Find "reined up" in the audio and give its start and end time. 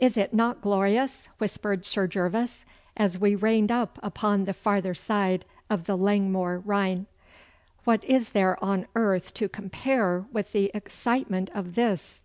3.36-3.96